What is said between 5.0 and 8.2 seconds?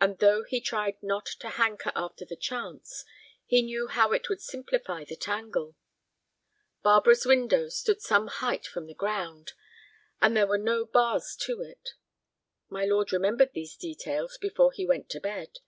the tangle. Barbara's window stood